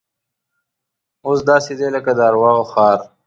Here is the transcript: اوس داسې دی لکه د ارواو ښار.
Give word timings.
اوس 1.25 1.39
داسې 1.49 1.71
دی 1.79 1.87
لکه 1.95 2.11
د 2.17 2.19
ارواو 2.29 2.69
ښار. 2.71 2.99